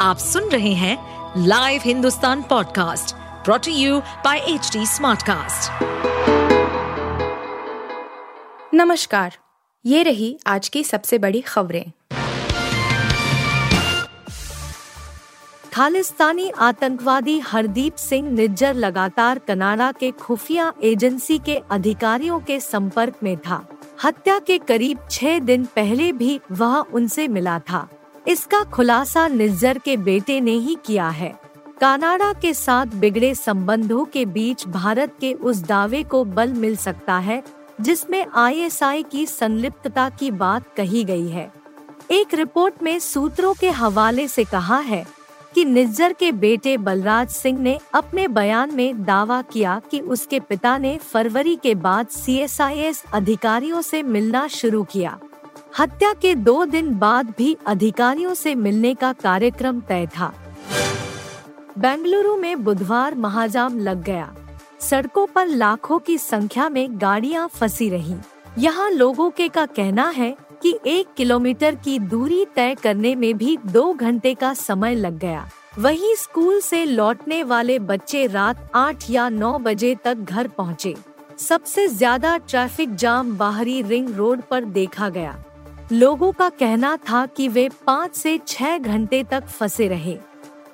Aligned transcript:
आप 0.00 0.18
सुन 0.18 0.44
रहे 0.44 0.72
हैं 0.72 0.96
live 1.46 1.80
Hindustan 1.84 2.42
podcast 2.42 3.14
brought to 3.44 3.72
you 3.72 3.98
by 4.00 4.38
H 4.38 4.72
Smartcast. 4.76 5.82
नमस्कार, 8.74 9.36
ये 9.86 10.02
रही 10.02 10.38
आज 10.46 10.68
की 10.68 10.84
सबसे 10.84 11.18
बड़ी 11.18 11.40
खबरें। 11.40 11.84
खालिस्तानी 15.72 16.50
आतंकवादी 16.50 17.38
हरदीप 17.38 17.96
सिंह 17.96 18.30
निज्जर 18.30 18.74
लगातार 18.74 19.38
कनाडा 19.38 19.92
के 19.92 20.10
खुफिया 20.10 20.72
एजेंसी 20.82 21.38
के 21.38 21.62
अधिकारियों 21.70 22.40
के 22.40 22.60
संपर्क 22.60 23.14
में 23.22 23.36
था। 23.36 23.64
हत्या 24.04 24.38
के 24.38 24.58
करीब 24.58 24.98
छह 25.10 25.38
दिन 25.38 25.64
पहले 25.64 26.12
भी 26.12 26.40
वह 26.52 26.76
उनसे 26.92 27.28
मिला 27.28 27.58
था। 27.58 27.88
इसका 28.28 28.62
खुलासा 28.64 29.28
निज्जर 29.28 29.78
के 29.78 29.96
बेटे 29.96 30.40
ने 30.40 30.52
ही 30.52 30.76
किया 30.86 31.08
है। 31.08 31.32
कनाडा 31.80 32.32
के 32.32 32.54
साथ 32.54 32.86
बिगड़े 32.86 33.34
संबंधों 33.34 34.04
के 34.04 34.24
बीच 34.24 34.66
भारत 34.66 35.14
के 35.20 35.32
उस 35.32 35.62
दावे 35.62 36.02
को 36.02 36.24
बल 36.24 36.52
मिल 36.52 36.76
सकता 36.76 37.18
है, 37.18 37.42
जिसमें 37.80 38.26
आईएसआई 38.34 39.02
की 39.02 39.26
संलिप्तता 39.26 40.08
की 40.10 40.30
बात 40.30 40.64
कही 40.76 41.04
गई 41.04 41.28
है। 41.28 41.52
एक 42.10 42.34
रिपोर्ट 42.34 42.82
में 42.82 42.98
सूत्रों 42.98 43.54
के 43.54 43.70
हवाले 43.70 44.28
से 44.28 44.44
कहा 44.44 44.78
है 44.78 45.04
कि 45.54 45.64
निज्जर 45.64 46.12
के 46.12 46.32
बेटे 46.32 46.76
बलराज 46.76 47.28
सिंह 47.28 47.58
ने 47.58 47.78
अपने 47.94 48.28
बयान 48.28 48.74
में 48.74 49.04
दावा 49.04 49.42
किया 49.42 49.80
कि 49.90 50.00
उसके 50.00 50.40
पिता 50.40 50.78
ने 50.78 50.96
फरवरी 50.96 51.56
के 51.56 51.74
बाद 51.74 52.06
सीएसआईएस 52.06 53.04
अधिकारियों 53.12 53.82
से 53.82 54.02
मिलना 54.02 54.46
शुरू 54.48 54.84
किया। 54.84 55.18
हत्या 55.78 56.12
के 56.12 56.34
दो 56.34 56.64
दिन 56.64 56.94
बाद 56.98 57.32
भी 57.38 57.56
अधिकारियों 57.66 58.34
से 58.34 58.54
मिलने 58.54 58.94
का 58.94 59.12
कार्यक्रम 59.12 59.80
तय 59.80 60.06
था। 60.06 60.32
बेंगलुरु 61.78 62.36
में 62.36 62.62
बुधवार 62.64 63.14
महाजाम 63.14 63.78
लग 63.78 64.02
गया। 64.02 64.34
सड़कों 64.80 65.26
पर 65.26 65.46
लाखों 65.46 65.98
की 65.98 66.16
संख्या 66.18 66.68
में 66.68 67.00
गाड़ियाँ 67.00 67.46
फंसी 67.48 67.88
रहीं। 67.88 68.16
यहाँ 68.58 68.90
लोगों 68.90 69.30
के 69.30 69.48
का 69.48 69.66
कहना 69.66 70.08
है 70.08 70.34
कि 70.62 70.78
एक 70.86 71.12
किलोमीटर 71.16 71.74
की 71.74 71.98
दूरी 71.98 72.44
तय 72.56 72.74
करने 72.74 73.14
में 73.14 73.36
भी 73.38 73.56
दो 73.66 73.92
घंटे 73.92 74.34
का 74.34 74.52
समय 74.54 74.94
लग 74.94 75.18
गया। 75.18 75.48
वहीं 75.78 76.14
स्कूल 76.14 76.60
से 76.60 76.84
लौटने 76.84 77.42
वाले 77.42 77.78
बच्चे 77.78 78.26
रात 78.26 78.70
आठ 78.74 79.10
या 79.10 79.28
नौ 79.28 79.58
बजे 79.58 79.94
तक 80.04 80.14
घर 80.14 80.48
पहुँचे। 80.48 80.94
सबसे 81.38 81.86
ज़्यादा 81.88 82.36
ट्रैफ़िक 82.38 82.94
जाम 82.94 83.36
बाहरी 83.36 83.80
रिंग 83.82 84.08
रोड 84.16 84.42
पर 84.42 84.64
देखा 84.64 85.08
गया। 85.08 85.36
लोगों 85.92 86.32
का 86.32 86.48
कहना 86.48 86.96
था 86.96 87.24
कि 87.26 87.48
वे 87.48 87.68
पाँच 87.86 88.14
से 88.14 88.38
छह 88.48 88.78
घंटे 88.78 89.22
तक 89.24 89.46
फंसे 89.46 89.88
रहे। 89.88 90.16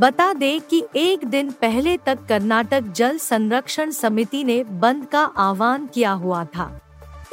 बता 0.00 0.32
दें 0.32 0.60
कि 0.60 0.82
एक 0.96 1.24
दिन 1.24 1.50
पहले 1.50 1.96
तक 1.96 2.26
कर्नाटक 2.28 2.84
जल 2.92 3.18
संरक्षण 3.18 3.90
समिति 3.90 4.42
ने 4.44 4.64
बंद 4.64 5.06
का 5.06 5.20
आह्वान 5.20 5.86
किया 5.86 6.10
हुआ 6.12 6.44
था। 6.44 6.80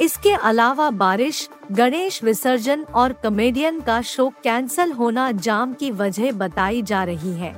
इसके 0.00 0.32
अलावा 0.32 0.90
बारिश, 0.90 1.48
गणेश 1.72 2.22
विसर्जन 2.24 2.82
और 2.94 3.12
कमेडियन 3.12 3.80
का 3.80 4.00
शो 4.02 4.28
कैंसल 4.44 4.92
होना 4.92 5.30
जाम 5.32 5.72
की 5.72 5.90
वजह 5.90 6.32
बताई 6.32 6.82
जा 6.82 7.04
रही 7.04 7.32
है। 7.32 7.54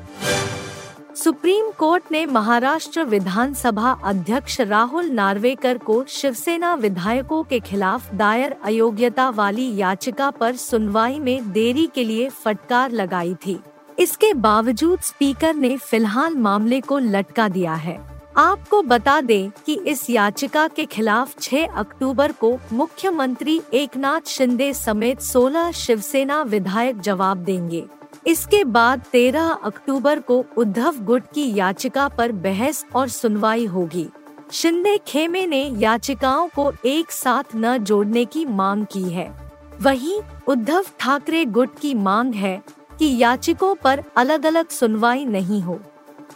सुप्रीम 1.17 1.71
कोर्ट 1.79 2.05
ने 2.13 2.25
महाराष्ट्र 2.27 3.03
विधानसभा 3.05 3.91
अध्यक्ष 4.05 4.61
राहुल 4.61 5.11
नार्वेकर 5.11 5.79
को 5.79 6.05
शिवसेना 6.09 6.75
विधायकों 6.75 7.43
के 7.43 7.61
खिलाफ 7.61 8.15
दायर 8.15 8.57
अयोग्यता 8.65 9.29
वाली 9.31 9.77
याचिका 9.77 10.31
पर 10.31 10.57
सुनवाई 10.57 11.19
में 11.19 11.53
देरी 11.53 11.87
के 11.95 12.05
लिए 12.05 12.29
फटकार 12.29 12.91
लगाई 12.91 13.35
थी। 13.47 13.59
इसके 13.99 14.35
बावजूद 14.35 15.01
स्पीकर 15.01 15.55
ने 15.55 15.77
फ़िलहाल 15.77 16.35
मामले 16.35 16.81
को 16.81 16.99
लटका 16.99 17.49
दिया 17.49 17.75
है। 17.75 17.99
आपको 18.37 18.83
बता 18.83 19.21
दें 19.21 19.51
कि 19.67 19.75
इस 19.87 20.11
याचिका 20.11 20.69
के 20.69 20.85
खिलाफ 20.85 21.39
6 21.41 21.67
अक्टूबर 21.77 22.33
को 22.33 22.59
मुख्यमंत्री 22.73 23.61
एकनाथ 23.75 24.29
शिंदे 24.29 24.73
समेत 24.75 25.21
16 25.23 25.71
शिवसेना 25.73 26.43
विधायक 26.43 27.01
जवाब 27.01 27.37
देंगे। 27.37 27.85
इसके 28.27 28.65
बाद 28.65 29.03
13 29.13 29.49
अक्टूबर 29.65 30.21
को 30.21 30.45
उद्धव 30.57 30.99
गुट 30.99 31.23
की 31.35 31.55
याचिका 31.55 32.09
पर 32.09 32.33
बहस 32.33 32.85
और 32.95 33.09
सुनवाई 33.09 33.65
होगी। 33.65 34.09
शिंदे 34.53 34.99
खेमे 35.07 35.47
ने 35.47 35.63
याचिकाओं 35.69 36.49
को 36.49 36.73
एक 36.85 37.13
साथ 37.13 37.45
न 37.57 37.79
जोड़ने 37.79 38.25
की 38.25 38.45
मांग 38.45 38.87
की 38.87 39.03
है। 39.03 39.53
वहीं 39.83 40.21
उद्धव 40.49 40.85
ठाकरे 40.99 41.45
गुट 41.45 41.79
की 41.79 41.95
मांग 41.95 42.35
है 42.35 42.63
कि 42.99 43.17
याचिकों 43.19 43.75
पर 43.75 44.03
अलग 44.17 44.47
अलग 44.47 44.69
सुनवाई 44.69 45.25
नहीं 45.25 45.61
हो। 45.63 45.81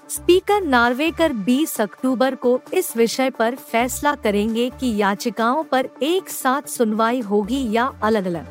स्पीकर 0.08 0.62
नार्वेकर 0.62 1.32
20 1.32 1.80
अक्टूबर 1.80 2.34
को 2.34 2.60
इस 2.74 2.96
विषय 2.96 3.30
पर 3.30 3.54
फैसला 3.54 4.14
करेंगे 4.14 4.70
कि 4.70 4.96
याचिकाओं 4.96 5.64
पर 5.64 5.88
एक 6.02 6.28
साथ 6.28 6.62
सुनवाई 6.68 7.20
होगी 7.20 7.72
या 7.72 7.92
अलग 8.02 8.26
अलग 8.26 8.46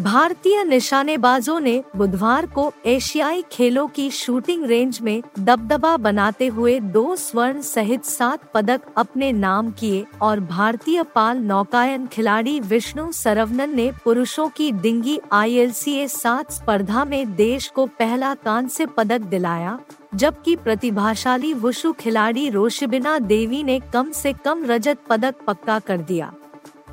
भारतीय 0.00 0.62
निशानेबाजों 0.64 1.58
ने 1.60 1.82
बुधवार 1.96 2.46
को 2.46 2.62
एशियाई 2.86 3.42
खेलों 3.52 3.86
की 3.88 4.08
शूटिंग 4.10 4.64
रेंज 4.64 4.98
में 5.02 5.22
दबदबा 5.38 5.96
बनाते 5.96 6.46
हुए 6.46 6.78
दो 6.80 7.16
स्वर्ण 7.16 7.60
सहित 7.60 8.04
सात 8.04 8.50
पदक 8.54 8.80
अपने 8.96 9.30
नाम 9.32 9.70
किए 9.70 10.04
और 10.22 10.40
भारतीय 10.40 11.02
पाल 11.14 11.38
नौकायन 11.38 12.06
खिलाड़ी 12.06 12.58
विष्णु 12.60 13.10
सरवनन 13.12 13.76
ने 13.76 13.90
पुरुषों 14.04 14.48
की 14.48 14.72
डिंगी 14.72 15.20
आई 15.32 15.54
एल 15.54 15.72
सी 15.72 16.08
सात 16.08 16.52
स्पर्धा 16.52 17.04
में 17.04 17.34
देश 17.36 17.68
को 17.68 17.86
पहला 17.98 18.34
कांस्य 18.34 18.86
पदक 18.86 19.20
दिलाया, 19.20 19.78
जबकि 20.14 20.56
प्रतिभाशाली 20.56 21.54
वुशु 21.54 21.92
खिलाड़ी 21.92 22.48
रोशिबिना 22.50 23.18
देवी 23.18 23.62
ने 23.62 23.80
कम 23.92 24.10
से 24.12 24.32
कम 24.44 24.64
रजत 24.64 24.98
पदक 25.08 25.44
पक्का 25.46 25.78
कर 25.78 25.98
दिया। 25.98 26.32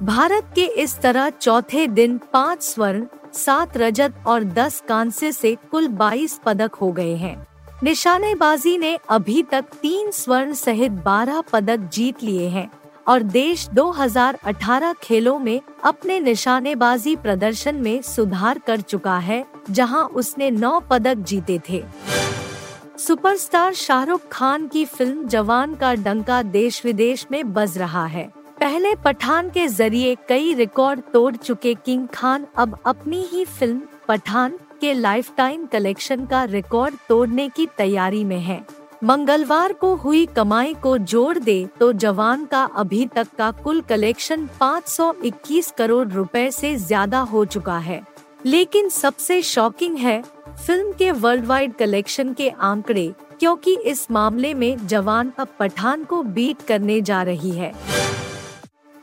भारत 0.03 0.49
के 0.55 0.61
इस 0.61 0.99
तरह 0.99 1.29
चौथे 1.29 1.87
दिन 1.87 2.19
पाँच 2.33 2.63
स्वर्ण, 2.63 3.05
सात 3.33 3.77
रजत 3.77 4.13
और 4.27 4.43
दस 4.43 4.83
कांस्य 4.87 5.31
से 5.31 5.57
कुल 5.71 5.87
बाईस 5.87 6.39
पदक 6.45 6.75
हो 6.75 6.91
गए 6.91 7.15
हैं। 7.15 7.47
निशानेबाजी 7.83 8.77
ने 8.77 8.97
अभी 9.09 9.43
तक 9.43 9.65
तीन 9.81 10.11
स्वर्ण 10.11 10.53
सहित 10.53 10.91
बारह 10.91 11.41
पदक 11.41 11.89
जीत 11.93 12.23
लिए 12.23 12.47
हैं 12.47 12.69
और 13.07 13.23
देश 13.23 13.67
2018 13.69 14.93
खेलों 14.93 15.39
में 15.39 15.61
अपने 15.83 16.19
निशानेबाजी 16.19 17.15
प्रदर्शन 17.15 17.75
में 17.75 18.01
सुधार 18.01 18.59
कर 18.59 18.81
चुका 18.81 19.17
है, 19.17 19.45
जहाँ 19.71 20.05
उसने 20.05 20.51
नौ 20.51 20.79
पदक 20.79 21.15
जीते 21.15 21.59
थे। 21.69 21.83
सुपरस्टार 22.97 23.73
शाहरुख 23.73 24.21
खान 24.31 24.67
की 24.67 24.85
फ़िल्म 24.85 25.27
जवान 25.27 25.75
का 25.75 25.93
डंका 25.93 26.41
देश 26.41 26.85
विदेश 26.85 27.27
में 27.31 27.53
बज 27.53 27.77
रहा 27.77 28.05
है। 28.05 28.36
पहले 28.57 28.93
पठान 28.95 29.49
के 29.49 29.67
ज़रिए 29.67 30.15
कई 30.29 30.53
रिकॉर्ड 30.53 31.01
तोड़ 31.13 31.35
चुके 31.35 31.73
किंग 31.75 32.07
खान 32.13 32.45
अब 32.57 32.77
अपनी 32.85 33.21
ही 33.31 33.43
फ़िल्म 33.45 33.81
पठान 34.07 34.57
के 34.81 34.93
लाइफ 34.93 35.29
टाइम 35.37 35.65
कलेक्शन 35.65 36.25
का 36.25 36.43
रिकॉर्ड 36.45 36.95
तोड़ने 37.09 37.47
की 37.49 37.65
तैयारी 37.77 38.23
में 38.23 38.39
है। 38.39 38.61
मंगलवार 39.03 39.73
को 39.73 39.93
हुई 39.95 40.25
कमाई 40.25 40.73
को 40.73 40.97
जोड़ 40.97 41.37
दे 41.39 41.65
तो 41.79 41.91
जवान 41.95 42.45
का 42.45 42.63
अभी 42.75 43.05
तक 43.15 43.27
का 43.37 43.51
कुल 43.63 43.81
कलेक्शन 43.89 44.47
521 44.61 45.71
करोड़ 45.77 46.07
रुपए 46.07 46.49
से 46.51 46.75
ज़्यादा 46.77 47.19
हो 47.23 47.45
चुका 47.47 47.77
है। 47.79 48.01
लेकिन 48.45 48.89
सबसे 48.89 49.41
शॉकिंग 49.43 49.97
है 49.97 50.21
फ़िल्म 50.57 50.91
के 50.93 51.11
वर्ल्ड 51.13 51.45
वाइड 51.45 51.75
कलेक्शन 51.75 52.33
के 52.33 52.49
आंकड़े, 52.49 53.11
क्योंकि 53.39 53.77
इस 53.85 54.09
मामले 54.11 54.53
में 54.53 54.87
जवान 54.87 55.31
अब 55.39 55.47
पठान 55.59 56.03
को 56.03 56.23
बीट 56.25 56.61
करने 56.67 57.01
जा 57.01 57.21
रही 57.23 57.51
है। 57.51 57.73